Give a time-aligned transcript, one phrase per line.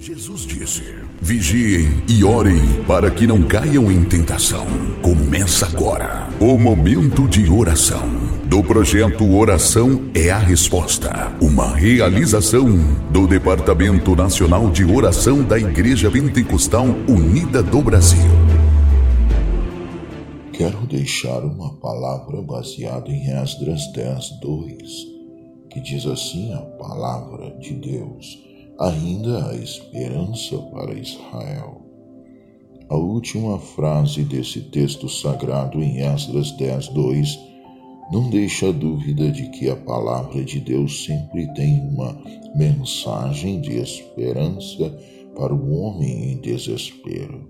[0.00, 0.82] Jesus disse:
[1.20, 4.64] Vigiem e orem para que não caiam em tentação.
[5.02, 8.08] Começa agora o momento de oração
[8.46, 12.66] do projeto Oração é a Resposta, uma realização
[13.10, 18.30] do Departamento Nacional de Oração da Igreja Pentecostal Unida do Brasil.
[20.50, 24.82] Quero deixar uma palavra baseada em Esdras 10, 2,
[25.68, 28.49] que diz assim a palavra de Deus
[28.80, 31.82] ainda há esperança para Israel.
[32.88, 37.38] A última frase desse texto sagrado em Esdras 10, 2
[38.10, 42.20] não deixa dúvida de que a palavra de Deus sempre tem uma
[42.56, 44.98] mensagem de esperança
[45.36, 47.48] para o homem em desespero.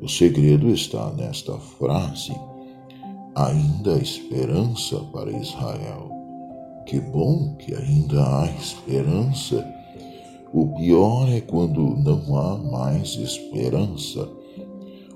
[0.00, 2.34] O segredo está nesta frase:
[3.34, 6.10] ainda há esperança para Israel.
[6.86, 9.73] Que bom que ainda há esperança
[10.56, 14.30] o pior é quando não há mais esperança.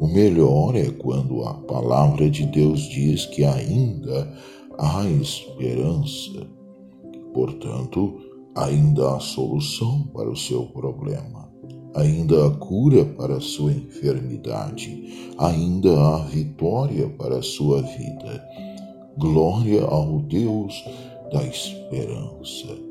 [0.00, 4.28] O melhor é quando a palavra de Deus diz que ainda
[4.76, 6.48] há esperança.
[7.32, 8.18] Portanto,
[8.56, 11.48] ainda há solução para o seu problema.
[11.94, 15.32] Ainda há cura para a sua enfermidade.
[15.38, 18.44] Ainda há vitória para a sua vida.
[19.16, 20.84] Glória ao Deus
[21.32, 22.89] da esperança.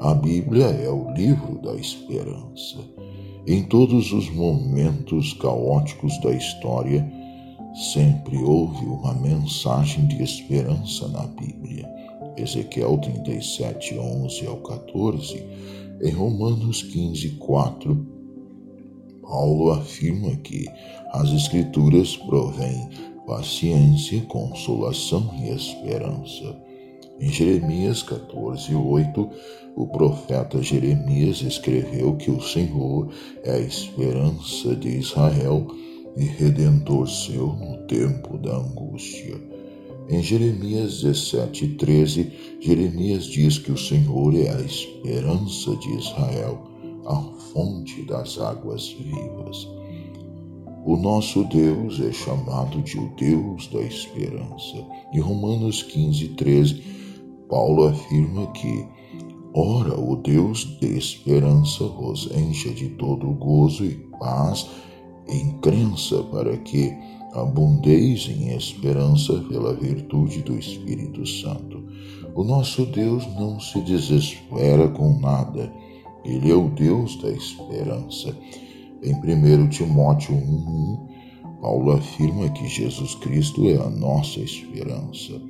[0.00, 2.78] A Bíblia é o livro da esperança.
[3.46, 7.10] Em todos os momentos caóticos da história,
[7.92, 11.88] sempre houve uma mensagem de esperança na Bíblia.
[12.36, 15.42] Ezequiel 37, 11 ao 14,
[16.02, 18.06] em Romanos 15, 4,
[19.22, 20.68] Paulo afirma que
[21.12, 22.86] as Escrituras provêm
[23.26, 26.65] paciência, consolação e esperança.
[27.18, 29.30] Em Jeremias 14, 8,
[29.74, 33.08] o profeta Jeremias escreveu que o Senhor
[33.42, 35.66] é a esperança de Israel
[36.14, 39.40] e redentor seu no tempo da angústia.
[40.10, 46.68] Em Jeremias 17, 13, Jeremias diz que o Senhor é a esperança de Israel,
[47.06, 47.16] a
[47.52, 49.66] fonte das águas vivas.
[50.84, 54.86] O nosso Deus é chamado de o Deus da esperança.
[55.12, 57.05] Em Romanos 15, 13,
[57.48, 58.86] Paulo afirma que,
[59.54, 64.68] ora, o Deus de esperança vos encha de todo gozo e paz
[65.28, 66.92] em crença, para que
[67.32, 71.84] abundeis em esperança pela virtude do Espírito Santo.
[72.34, 75.72] O nosso Deus não se desespera com nada.
[76.24, 78.36] Ele é o Deus da esperança.
[79.02, 81.06] Em 1 Timóteo 1,
[81.60, 85.40] Paulo afirma que Jesus Cristo é a nossa esperança.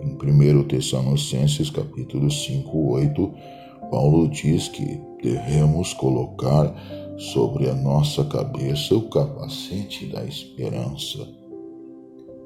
[0.00, 3.34] Em 1 Tessalonicenses capítulo 5, 8,
[3.90, 6.72] Paulo diz que devemos colocar
[7.16, 11.28] sobre a nossa cabeça o capacete da esperança.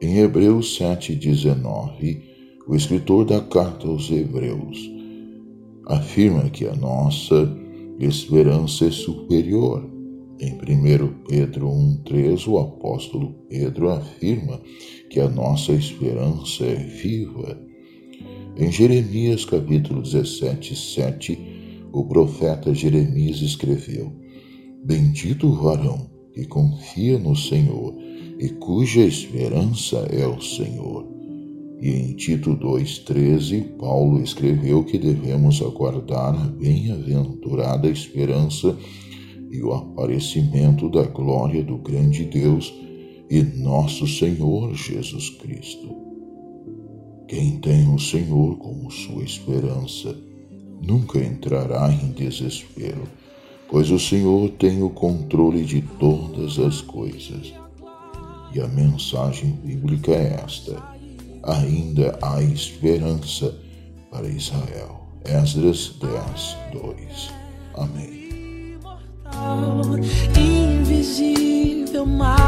[0.00, 2.22] Em Hebreus 7,19,
[2.66, 4.90] o escritor da carta aos Hebreus
[5.86, 7.54] afirma que a nossa
[8.00, 9.93] esperança é superior
[10.40, 14.60] em 1 Pedro 1,3, o apóstolo Pedro afirma
[15.08, 17.58] que a nossa esperança é viva.
[18.56, 21.38] Em Jeremias capítulo 17, 7,
[21.92, 24.12] o profeta Jeremias escreveu:
[24.84, 27.94] Bendito o varão que confia no Senhor
[28.38, 31.06] e cuja esperança é o Senhor.
[31.80, 38.76] E em Tito 2,13, Paulo escreveu que devemos aguardar a bem-aventurada esperança
[39.54, 42.74] e o aparecimento da glória do grande Deus
[43.30, 45.94] e nosso Senhor Jesus Cristo.
[47.28, 50.18] Quem tem o Senhor como sua esperança
[50.82, 53.04] nunca entrará em desespero,
[53.70, 57.54] pois o Senhor tem o controle de todas as coisas.
[58.52, 60.82] E a mensagem bíblica é esta:
[61.44, 63.56] ainda há esperança
[64.10, 65.06] para Israel.
[65.24, 67.30] Esdras 10, 2.
[67.74, 68.23] Amém
[70.36, 72.43] invisível, mas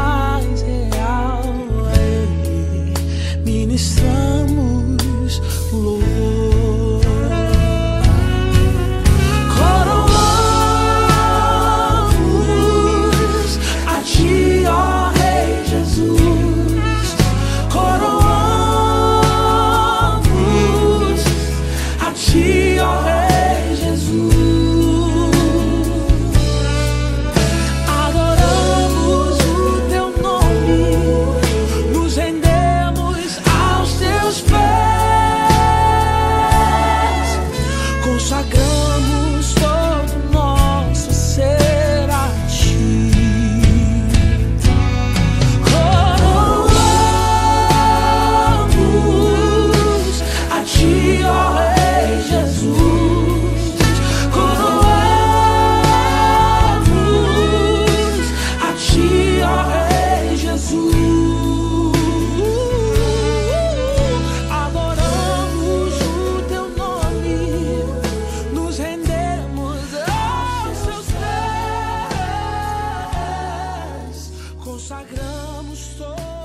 [74.87, 76.36] consagramos todos.